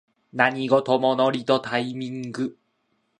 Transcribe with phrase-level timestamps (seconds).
[0.33, 2.57] 何事もノリとタイミング